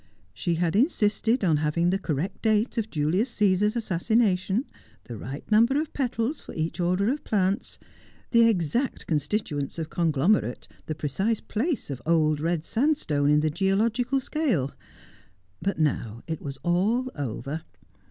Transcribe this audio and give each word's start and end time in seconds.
She 0.33 0.55
had 0.55 0.75
insisted 0.75 1.43
on 1.43 1.57
having 1.57 1.91
the 1.91 1.99
correct 1.99 2.41
date 2.41 2.75
of 2.79 2.89
Julius 2.89 3.29
Caesar's 3.29 3.75
assassination— 3.75 4.65
the 5.07 5.15
right 5.15 5.43
number 5.51 5.79
of 5.79 5.93
petals 5.93 6.41
for 6.41 6.55
each 6.55 6.79
order 6.79 7.11
of 7.11 7.23
plants— 7.23 7.77
the 8.31 8.47
exact 8.49 9.05
constituents 9.05 9.77
of 9.77 9.91
conglomerate— 9.91 10.67
the 10.87 10.95
precise 10.95 11.39
place 11.39 11.91
of 11.91 12.01
old 12.03 12.39
red 12.39 12.65
sandstone 12.65 13.29
in 13.29 13.41
the 13.41 13.51
geological 13.51 14.19
scale. 14.19 14.71
But 15.61 15.77
now 15.77 16.23
it 16.25 16.41
was 16.41 16.57
all 16.63 17.11
over. 17.15 17.61